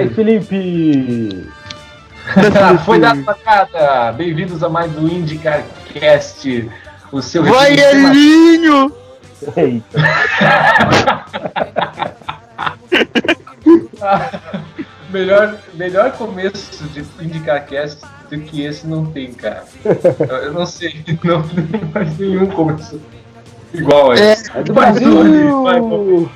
[0.00, 0.08] Vai!
[0.08, 1.46] Felipe!
[2.86, 4.12] Foi da sacada!
[4.12, 6.70] Bem-vindos a mais um IndyCarCast,
[7.12, 8.90] o seu Vai, Elinho!
[9.54, 10.00] Eita,
[15.12, 19.64] melhor, melhor começo de IndyCarCast do que esse não tem, cara.
[20.44, 22.98] Eu, não sei, não, não faz nenhum começo
[23.74, 24.50] igual a esse.
[24.56, 25.62] é do Brasil!
[25.62, 26.30] vai, vai.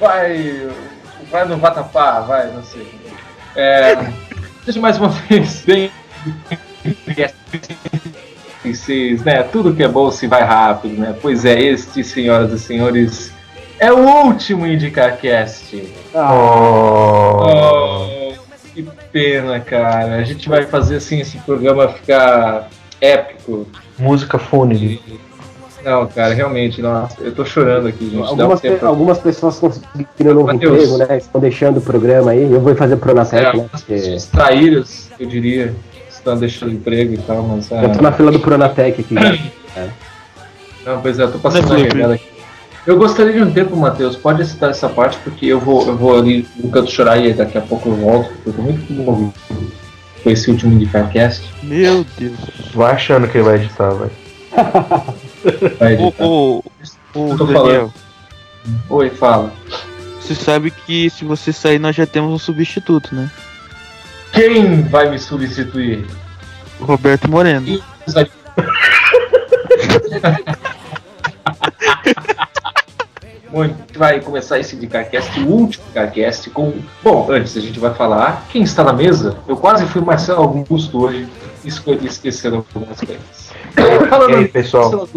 [0.00, 0.68] Vai,
[1.30, 2.86] vai no Vatapá, vai, não sei.
[3.56, 3.96] É,
[4.64, 5.90] seja mais uma vez bem.
[8.64, 9.42] Vocês, né?
[9.42, 11.14] Tudo que é bom se vai rápido, né?
[11.20, 13.32] Pois é, este, senhoras e senhores,
[13.78, 15.92] é o último IndyCarCast.
[16.14, 18.32] Ah, Oh,
[18.72, 20.16] que pena, cara.
[20.16, 22.68] A gente vai fazer assim esse programa ficar
[23.00, 23.66] épico.
[23.98, 25.00] Música fúnebre.
[25.84, 28.16] Não, cara, realmente, nossa, eu tô chorando aqui, gente.
[28.16, 28.86] Um algumas, pe- tempo.
[28.86, 30.82] algumas pessoas conseguiram um novo Matheus.
[30.84, 31.16] emprego, né?
[31.18, 32.42] Estão deixando o programa aí.
[32.52, 33.66] Eu vou fazer Pronatec, É, né?
[33.70, 35.74] Porque traíras, eu diria,
[36.08, 37.70] estão deixando emprego e tal, mas.
[37.72, 39.14] é, eu tô na fila do Pronatec aqui.
[39.14, 39.86] já.
[40.84, 41.94] Não, pois é, eu tô passando Felipe.
[41.94, 42.24] regada aqui.
[42.84, 46.18] Eu gostaria de um tempo, Matheus, pode citar essa parte, porque eu vou, eu vou
[46.18, 49.32] ali no canto chorar e daqui a pouco eu volto, porque eu tô muito comovido
[50.24, 51.48] com esse último IndyCarCast.
[51.62, 52.34] Meu Deus.
[52.74, 54.08] Vai achando que ele vai editar, vai.
[55.78, 56.62] Vai ô,
[57.14, 57.92] Eu tô Daniel,
[58.88, 59.52] Oi, fala.
[60.20, 63.30] você sabe que se você sair nós já temos um substituto, né?
[64.32, 66.06] Quem vai me substituir?
[66.80, 67.66] Roberto Moreno.
[67.66, 67.84] Muito,
[73.82, 76.72] a gente vai começar esse de CarCast, o último CarCast, com.
[77.02, 79.36] Bom, antes a gente vai falar quem está na mesa.
[79.46, 81.28] Eu quase fui Marcelo Augusto hoje,
[81.64, 83.41] escolhi esqueceram algumas coisas.
[84.28, 85.08] E aí, pessoal?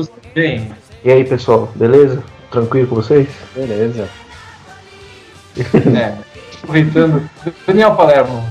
[1.03, 2.23] E aí, pessoal, beleza?
[2.49, 3.27] Tranquilo com vocês?
[3.55, 4.09] Beleza.
[5.85, 6.17] né,
[6.63, 7.29] aproveitando,
[7.67, 8.43] Daniel Palermo,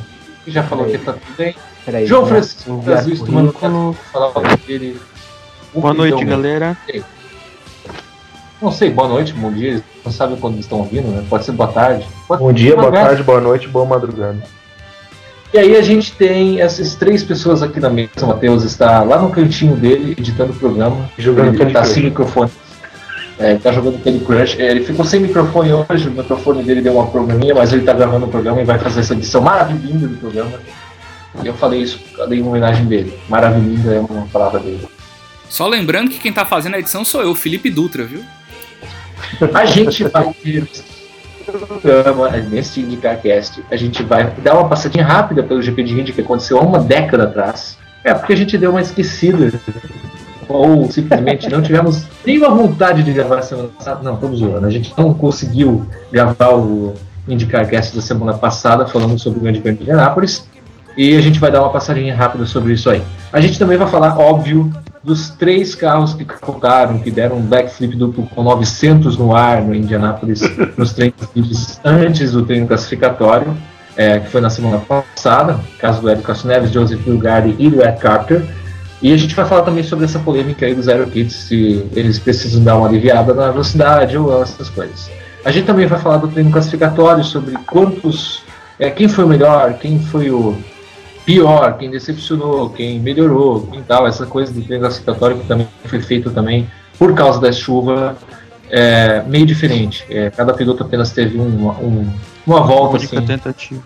[0.45, 1.55] que já falou que tá tudo bem.
[1.85, 2.07] Peraí.
[2.07, 2.29] João né?
[2.29, 3.97] Francisco Brasil, currículo.
[4.13, 5.01] falar dele.
[5.75, 6.77] Boa noite, galera.
[8.63, 9.83] Não sei, boa noite, bom dia.
[10.05, 11.25] Não sabe quando estão ouvindo, né?
[11.29, 12.07] Pode ser boa tarde.
[12.27, 14.43] Pode Bom dia, boa tarde, boa noite, boa madrugada.
[15.55, 18.11] E aí a gente tem essas três pessoas aqui na mesa.
[18.23, 21.09] O Matheus está lá no cantinho dele, editando o programa.
[21.17, 22.51] Jogando ele tá sem microfone.
[23.39, 24.59] É, ele tá jogando Candy Crush.
[24.59, 27.93] É, ele ficou sem microfone hoje, o microfone dele deu uma probleminha, mas ele tá
[27.93, 30.59] gravando o programa e vai fazer essa edição maravilhosa do programa.
[31.41, 33.17] E eu falei isso, eu dei uma homenagem dele.
[33.29, 34.89] Maravilhosa é uma palavra dele.
[35.49, 38.25] Só lembrando que quem tá fazendo a edição sou eu, Felipe Dutra, viu?
[39.55, 40.69] A gente vai ter
[41.59, 43.65] programa nesse IndyCarCast.
[43.71, 46.79] A gente vai dar uma passadinha rápida pelo GP de Indy que aconteceu há uma
[46.79, 47.79] década atrás.
[48.03, 49.53] É porque a gente deu uma esquecida.
[50.49, 54.03] Ou simplesmente não tivemos nenhuma vontade de gravar semana passada.
[54.03, 54.67] Não, estamos zoando.
[54.67, 56.95] A gente não conseguiu gravar o
[57.27, 60.47] IndyCarCast da semana passada falando sobre o Grande Prêmio de Indianápolis.
[60.97, 63.03] E a gente vai dar uma passadinha rápida sobre isso aí.
[63.33, 64.71] A gente também vai falar, óbvio,
[65.05, 69.75] dos três carros que capotaram, que deram um backflip duplo com 900 no ar no
[69.75, 70.41] Indianápolis,
[70.79, 73.55] nos treinos livres antes do treino classificatório,
[73.97, 77.83] é, que foi na semana passada, caso do Érico Castro Neves, Joseph Bulgardi e do
[77.83, 78.43] Ed Carter.
[79.03, 82.65] E a gente vai falar também sobre essa polêmica aí dos aerokits, se eles precisam
[82.65, 85.11] dar uma aliviada na velocidade ou essas coisas.
[85.45, 88.43] A gente também vai falar do treino classificatório, sobre quantos.
[88.79, 90.57] é, quem foi o melhor, quem foi o
[91.25, 96.31] pior, quem decepcionou, quem melhorou, quem tal, essa coisa treino classificatório que também foi feito
[96.31, 96.69] também
[96.99, 98.17] por causa da chuva,
[98.71, 100.05] é, meio diferente.
[100.09, 102.11] É, cada piloto apenas teve um, um-
[102.47, 103.83] uma volta, Única assim, tentativa.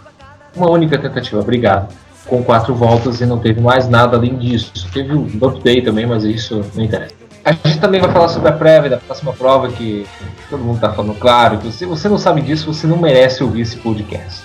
[0.54, 1.92] uma única tentativa, obrigado.
[2.26, 4.72] Com quatro voltas e não teve mais nada além disso.
[4.92, 7.14] Teve o Bump Day também, mas isso não interessa.
[7.44, 10.04] A gente também vai falar sobre a prévia da próxima prova, que
[10.50, 13.62] todo mundo está falando claro, que se você não sabe disso, você não merece ouvir
[13.62, 14.42] esse podcast.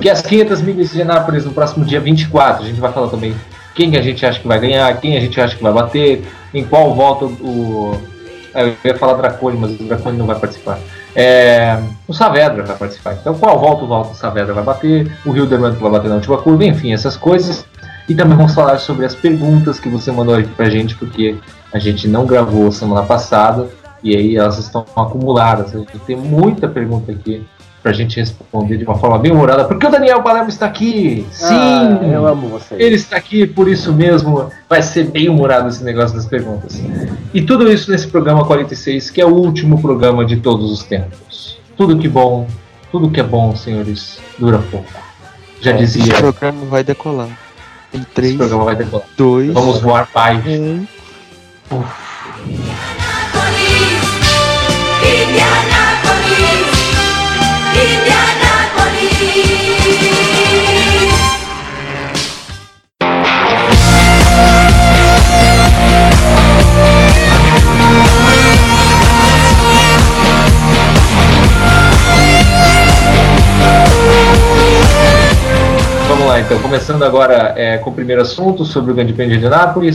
[0.00, 2.64] Que as 500 milhas de Anápolis no próximo dia 24.
[2.64, 3.34] A gente vai falar também
[3.74, 6.22] quem que a gente acha que vai ganhar, quem a gente acha que vai bater,
[6.52, 7.98] em qual volta o.
[8.54, 10.78] é, Eu ia falar Dracone, mas o Dracone não vai participar.
[11.14, 13.14] É, o Saavedra vai participar.
[13.14, 16.64] Então, qual volta o o Saavedra vai bater, o Hilderman vai bater na última curva,
[16.64, 17.64] enfim, essas coisas.
[18.08, 21.36] E também vamos falar sobre as perguntas que você mandou aqui pra gente, porque
[21.72, 23.68] a gente não gravou semana passada
[24.02, 25.74] e aí elas estão acumuladas.
[25.74, 27.46] A gente tem muita pergunta aqui
[27.82, 31.26] pra gente responder de uma forma bem humorada, porque o Daniel Palermo está aqui!
[31.32, 31.54] Sim!
[31.54, 32.80] Ah, eu amo vocês.
[32.80, 36.80] Ele está aqui, por isso mesmo vai ser bem humorado esse negócio das perguntas.
[37.32, 41.58] E tudo isso nesse programa 46, que é o último programa de todos os tempos.
[41.76, 42.46] Tudo que bom,
[42.92, 44.92] tudo que é bom, senhores, dura pouco.
[45.60, 47.28] Já Esse dizia, programa vai decolar.
[47.92, 49.06] Em esse 3, programa vai decolar.
[49.16, 50.36] 2, Vamos voar pai.
[50.46, 50.86] 1.
[51.70, 52.09] Indianapolis,
[76.50, 79.94] então, começando agora é, com o primeiro assunto sobre o Grande Prêmio de Indianápolis.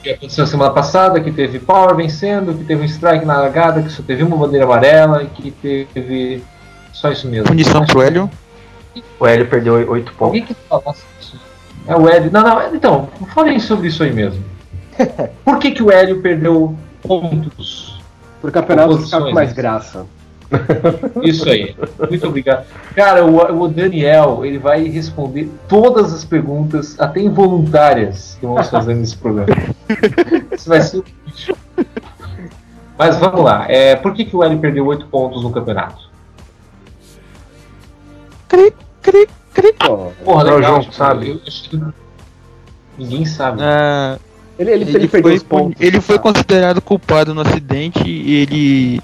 [0.00, 3.90] Que aconteceu semana passada, que teve Power vencendo, que teve um strike na largada, que
[3.90, 6.44] só teve uma bandeira amarela e que teve.
[6.92, 7.48] Só isso mesmo.
[7.48, 8.30] Punição pro Hélio.
[9.18, 10.20] O Hélio perdeu 8 pontos.
[10.20, 11.40] Alguém que falasse isso?
[11.84, 12.30] É o Hélio.
[12.30, 14.44] Não, não, então, falem sobre isso aí mesmo.
[15.44, 18.00] Por que, que o Hélio perdeu pontos?
[18.40, 19.54] Por campeonato ficar com mais né?
[19.56, 20.06] graça.
[21.22, 21.74] Isso aí.
[22.08, 22.66] Muito obrigado.
[22.94, 28.94] Cara, o, o Daniel, ele vai responder todas as perguntas, até involuntárias, que vamos fazer
[28.94, 29.54] nesse programa.
[30.52, 31.02] Isso vai ser um.
[32.98, 33.66] Mas vamos lá.
[33.68, 36.10] É, por que, que o Hélio perdeu 8 pontos no campeonato?
[38.48, 39.72] Cri, cri, cri.
[39.72, 40.70] Pô, Porra, Não, legal.
[40.72, 41.30] João, tipo, sabe.
[41.30, 41.80] eu acho que
[42.98, 43.62] Ninguém sabe.
[43.62, 44.18] Ah,
[44.58, 45.80] ele, ele, ele, ele, perdeu foi, os pontos.
[45.80, 49.00] ele foi considerado culpado no acidente e ele.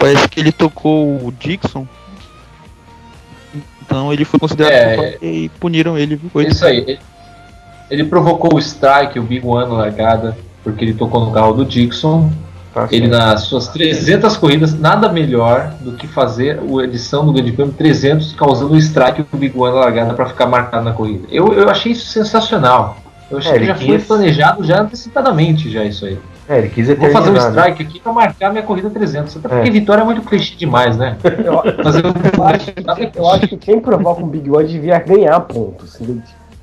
[0.00, 1.86] Parece que ele tocou o Dixon.
[3.82, 6.20] Então ele foi considerado É, e puniram ele.
[6.34, 6.78] Oito Isso aí.
[6.78, 6.98] Ele,
[7.90, 12.30] ele provocou o strike, o Big One largada, porque ele tocou no carro do Dixon.
[12.72, 17.50] Tá Ele nas suas 300 corridas, nada melhor do que fazer a edição do Grande
[17.50, 21.26] Prêmio 300 causando um strike o Big One largada para ficar marcado na corrida.
[21.32, 22.96] Eu, eu achei isso sensacional.
[23.28, 26.16] Eu achei É, que já foi quis- planejado já antecipadamente já isso aí.
[26.50, 27.22] É, ele quis Vou eternizar.
[27.22, 27.48] fazer um né?
[27.48, 29.36] strike aqui para marcar minha corrida 300.
[29.36, 29.70] Até porque É.
[29.72, 31.16] vitória é muito clichê demais, né?
[31.22, 34.98] Eu, Fazer um eu acho, que- eu acho que quem provoca um Big One devia
[34.98, 35.96] ganhar pontos.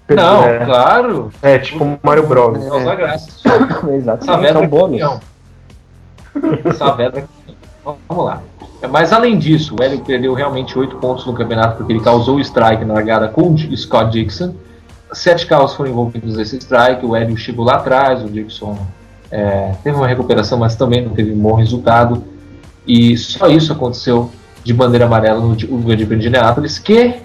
[0.10, 0.66] Não, É.
[0.66, 1.32] claro.
[1.42, 2.68] É, tipo o Mario Bros.
[2.68, 3.30] Causa graça.
[3.96, 5.02] Exatamente, Saavedra é um bônus.
[6.78, 7.98] Saavedra campeão.
[8.10, 8.42] Vamos lá.
[8.92, 12.40] Mas além disso, o Hélio perdeu realmente 8 pontos no campeonato porque ele causou o
[12.42, 14.54] strike na largada com o Scott Dixon.
[15.14, 18.78] Sete carros foram envolvidos nesse strike, o Hélio chegou lá atrás, o Dixon
[19.32, 22.24] é, teve uma recuperação, mas também não teve um bom resultado.
[22.88, 24.32] E só isso aconteceu
[24.64, 27.16] de bandeira amarela no no Grande Prêmio de Indianápolis, que,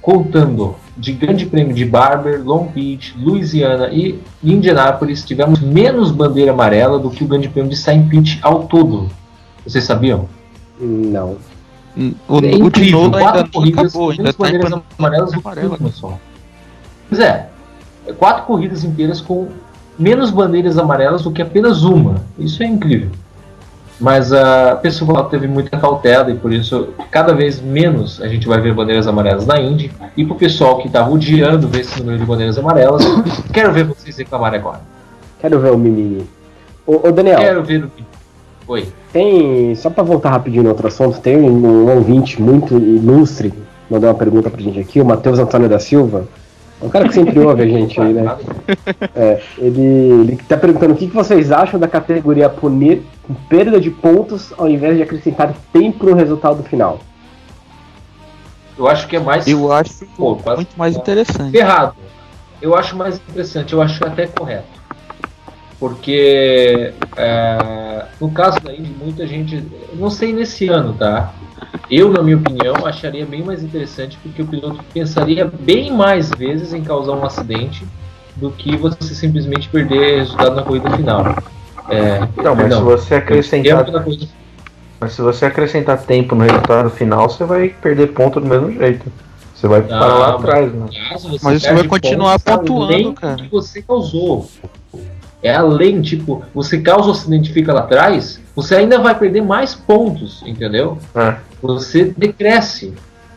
[0.00, 6.98] contando de Grande Prêmio de Barber, Long Beach, Louisiana e Indianápolis, tivemos menos bandeira amarela
[6.98, 9.08] do que o Grande Prêmio de Saint Pete ao todo.
[9.64, 10.28] Vocês sabiam?
[10.78, 11.36] Não.
[11.96, 15.46] O, é o de incrível, quatro corridas acabou, com tá em bandeiras amarelas do que
[15.46, 15.78] amarela.
[15.92, 16.18] só.
[17.08, 17.48] Pois é,
[18.06, 19.48] é quatro corridas inteiras com
[19.98, 22.16] menos bandeiras amarelas do que apenas uma.
[22.38, 23.10] Isso é incrível.
[24.00, 28.60] Mas a pessoal teve muita cautela e por isso cada vez menos a gente vai
[28.60, 29.92] ver bandeiras amarelas na Indy.
[30.16, 33.04] E pro pessoal que estava odiando ver esse número de bandeiras amarelas,
[33.52, 34.80] quero ver vocês reclamarem agora.
[35.40, 36.26] Quero ver o mimimi.
[36.86, 37.90] Ô, ô Daniel, Quero ver o
[38.66, 38.88] Oi.
[39.12, 39.74] tem.
[39.74, 43.52] Só pra voltar rapidinho no outro assunto, tem um ouvinte muito ilustre,
[43.88, 46.26] mandou uma pergunta pra gente aqui, o Matheus Antônio da Silva.
[46.82, 48.36] É um cara que sempre ouve a gente aí, né?
[49.14, 53.80] É, ele, ele tá perguntando o que, que vocês acham da categoria punir com perda
[53.80, 56.98] de pontos ao invés de acrescentar tempo no resultado final.
[58.76, 61.56] Eu acho que é mais Eu acho Pô, quase- muito mais interessante.
[61.56, 61.94] errado.
[62.60, 64.82] Eu acho mais interessante, eu acho até correto.
[65.78, 69.64] Porque é, no caso da Indy, muita gente.
[69.94, 71.32] Não sei nesse ano, tá?
[71.90, 76.72] Eu, na minha opinião, acharia bem mais interessante porque o piloto pensaria bem mais vezes
[76.72, 77.86] em causar um acidente
[78.36, 81.36] do que você simplesmente perder resultado na corrida final.
[81.88, 84.28] É, Não, mas perdão, se você acrescentar, tempo na corrida
[85.00, 89.10] mas se você acrescentar tempo no resultado final, você vai perder ponto do mesmo jeito.
[89.52, 90.86] Você vai parar lá mas- atrás, né?
[91.10, 93.36] Mas você perde vai continuar pontuando, cara.
[93.36, 94.48] que você causou.
[95.42, 99.42] É além, tipo, você causa o acidente e fica lá atrás, você ainda vai perder
[99.42, 100.98] mais pontos, entendeu?
[101.14, 101.36] É.
[101.60, 102.92] Você decresce.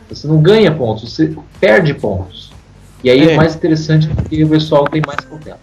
[0.08, 2.52] Você não ganha pontos, você perde pontos.
[3.02, 3.36] E aí é, É.
[3.36, 5.58] mais interessante porque o pessoal tem mais cautela.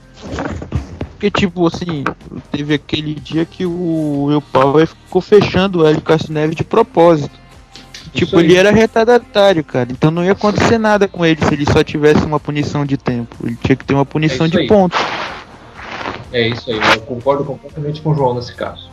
[1.12, 2.04] Porque, tipo, assim,
[2.52, 7.32] teve aquele dia que o Will Power ficou fechando o Hélio Castro Neves de propósito.
[8.14, 9.88] Tipo, ele era retardatário, cara.
[9.92, 13.36] Então não ia acontecer nada com ele se ele só tivesse uma punição de tempo.
[13.44, 14.68] Ele tinha que ter uma punição É de aí.
[14.68, 15.00] pontos.
[16.34, 18.92] É isso aí, eu concordo completamente com o João nesse caso.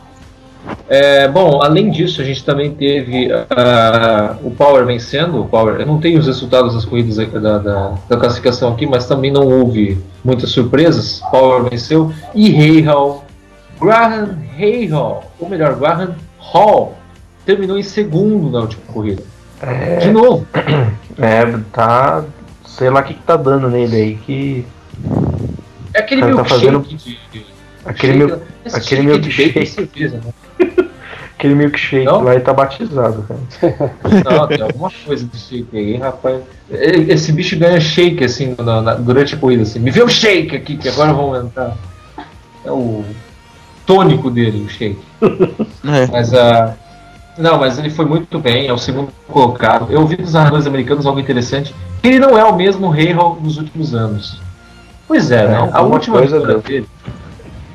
[0.87, 5.41] É, bom, além disso, a gente também teve ah, o Power vencendo.
[5.41, 9.07] O Power, eu não tenho os resultados das corridas da, da, da classificação aqui, mas
[9.07, 11.19] também não houve muitas surpresas.
[11.31, 13.25] Power venceu e Hayhall,
[13.81, 16.95] Graham Hayhall, ou melhor, Graham Hall,
[17.43, 19.23] terminou em segundo na última corrida.
[19.99, 20.45] De novo,
[21.17, 22.23] É, tá.
[22.65, 24.65] Sei lá o que, que tá dando nele aí, que.
[26.13, 26.95] É aquele Cara, tá milkshake fazendo de.
[27.31, 27.45] de-
[27.83, 29.67] Aquele, shake- mil, esse aquele shake de bacon milkshake.
[29.67, 30.33] cerveja, né?
[31.37, 32.21] aquele milkshake Não?
[32.23, 33.91] lá e tá batizado, cara.
[34.37, 36.41] Não, tem alguma coisa de shake aí, rapaz.
[36.69, 39.79] Esse bicho ganha shake assim na- na- durante a corrida, assim.
[39.79, 41.75] Me vê o shake aqui, que agora vamos entrar.
[42.63, 43.03] É o
[43.87, 44.99] tônico dele, o shake.
[45.83, 46.07] É.
[46.11, 46.75] Mas a.
[47.37, 49.87] Não, mas ele foi muito bem, é o segundo colocado.
[49.89, 51.73] Eu ouvi dos narradores americanos algo interessante.
[52.03, 54.39] Ele não é o mesmo Hale dos últimos anos.
[55.11, 55.69] Pois é, É, né?
[55.73, 56.61] A última coisa vitória deu.
[56.63, 56.87] dele.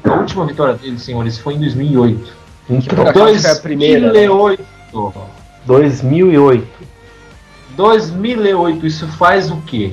[0.04, 2.32] A última vitória dele, senhores, foi em 2008.
[2.70, 4.26] Então, que foi a primeira, né?
[4.26, 4.64] 2008.
[5.66, 6.66] 2008.
[7.76, 9.92] 2008, isso faz o quê?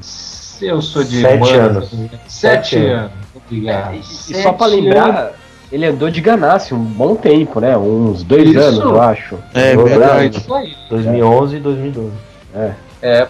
[0.00, 1.88] Se eu sou de Sete humanas, anos.
[2.26, 3.12] Sete, Sete anos.
[3.46, 3.94] Obrigado.
[3.94, 4.02] E
[4.42, 5.32] só pra Sete lembrar,
[5.70, 7.78] ele andou de Ganassi um bom tempo, né?
[7.78, 8.58] Uns dois Isso.
[8.58, 9.38] anos, eu acho.
[9.54, 10.20] É Dois verdade.
[10.24, 10.36] anos.
[10.38, 10.74] Isso aí.
[10.90, 12.10] 2011 e 2012.
[12.56, 12.72] É,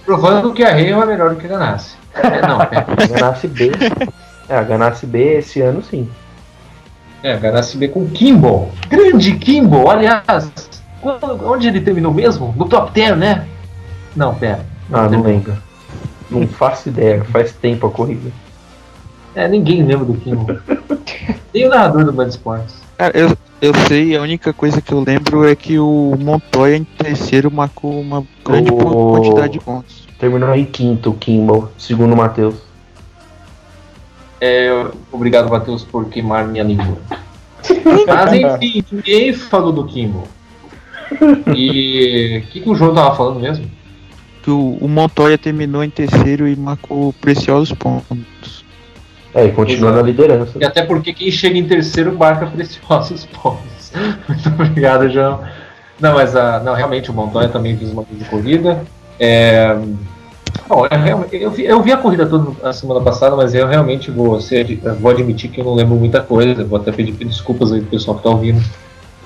[0.05, 1.97] provando que a Rei é melhor do que a Ganassi.
[2.15, 2.87] É, não, pera.
[2.99, 3.71] A Ganassi B.
[4.49, 6.09] É, a Ganassi B esse ano sim.
[7.23, 8.71] É, Ganassi B com Kimball.
[8.89, 10.51] Grande Kimball, aliás.
[11.01, 12.53] quando- onde ele terminou mesmo?
[12.57, 13.47] No top 10, né?
[14.17, 14.67] Não, pera.
[14.93, 15.27] Ah, não terminou.
[15.33, 15.57] lembro.
[16.31, 18.31] Não faço ideia, faz tempo a corrida.
[19.35, 20.59] É, ninguém lembra do Kimball.
[21.53, 22.77] Nem o narrador do Band Esportes.
[22.97, 26.85] Cara, eu, eu sei, a única coisa que eu lembro é que o Montoya em
[26.85, 30.07] terceiro marcou uma grande O- quantidade de pontos.
[30.19, 32.57] Terminou em quinto o Kimball, segundo o Matheus.
[34.41, 36.97] É, obrigado, Matheus, por queimar minha língua.
[38.07, 40.27] Mas enfim, ninguém falou do Kimball.
[41.55, 43.71] E o que, que o João tava falando mesmo?
[44.43, 48.60] Que o, o Montoya terminou em terceiro e marcou preciosos pontos.
[49.35, 50.59] É, e continua na liderança.
[50.59, 53.93] E até porque quem chega em terceiro marca preciosos pontos.
[54.29, 55.41] Muito obrigado, João.
[56.01, 58.83] Não, mas ah, não, realmente o Montoya também fez uma grande corrida.
[59.19, 59.77] É,
[60.67, 63.67] bom, eu, real- eu vi, eu vi a corrida toda a semana passada, mas eu
[63.69, 66.65] realmente vou, ser, vou admitir que eu não lembro muita coisa.
[66.65, 68.61] Vou até pedir desculpas aí pro pessoal que tá ouvindo.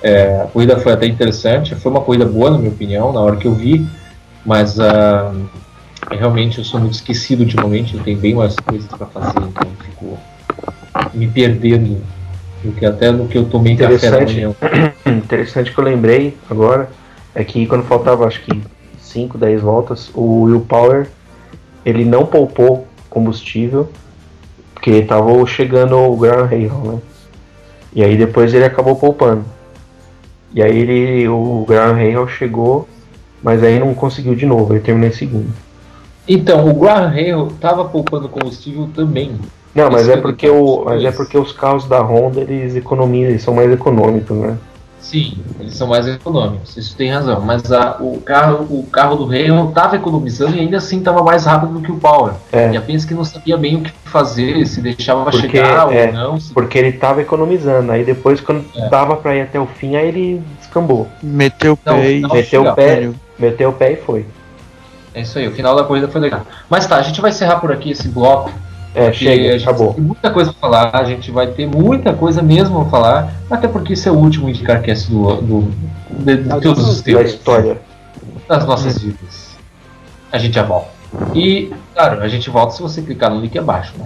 [0.03, 3.37] É, a corrida foi até interessante, foi uma corrida boa, na minha opinião, na hora
[3.37, 3.87] que eu vi,
[4.45, 5.33] mas ah,
[6.11, 10.17] realmente eu sou muito esquecido ultimamente, eu tenho bem mais coisas para fazer, então fico
[11.13, 12.01] me perdendo
[12.63, 14.35] do que até no que eu tomei café da Interessante.
[14.35, 14.55] manhã.
[15.05, 16.89] Interessante que eu lembrei agora
[17.33, 18.61] é que quando faltava acho que
[18.99, 21.07] 5, 10 voltas, o Will Power
[21.85, 23.89] ele não poupou combustível
[24.73, 26.99] porque estava chegando o Graham Hale, né?
[27.93, 29.45] E aí depois ele acabou poupando.
[30.53, 32.87] E aí ele, o Graham Hale chegou,
[33.41, 35.64] mas aí não conseguiu de novo, ele terminou em segundo.
[36.27, 39.31] Então, o Graham Hale estava poupando combustível também.
[39.73, 43.29] Não, mas é eu porque o, mas é porque os carros da Honda eles economizam,
[43.31, 44.57] eles são mais econômicos, né?
[44.99, 47.39] Sim, eles são mais econômicos, isso tem razão.
[47.41, 51.45] Mas a- o, carro, o carro do Hale estava economizando e ainda assim estava mais
[51.45, 52.33] rápido do que o Power.
[52.51, 52.71] É.
[52.71, 56.13] E apenas que não sabia bem o que fazer, se deixava Porque, chegar é, ou
[56.13, 56.39] não.
[56.39, 57.91] se- Porque ele tava economizando.
[57.91, 58.89] Aí depois, quando É.
[58.89, 61.07] dava pra ir até o fim, aí ele descambou.
[61.21, 62.29] Meteu o Não, pé e não.
[62.31, 64.25] Meteu o pé, meteu o pé e foi.
[65.15, 66.41] É isso aí, o final da corrida foi legal.
[66.69, 68.51] Mas tá, a gente vai encerrar por aqui esse bloco.
[68.93, 69.93] É, chega, a gente acabou.
[69.93, 73.67] Tem muita coisa pra falar, a gente vai ter muita coisa mesmo a falar, até
[73.67, 75.71] porque esse é o último IndyCarCast do, do,
[76.09, 77.31] de, de todos os Da tempos.
[77.33, 77.81] história.
[78.47, 79.55] das nossas vidas.
[80.31, 80.89] A gente já volta.
[81.33, 84.05] E, claro, a gente volta se você clicar no link abaixo, né?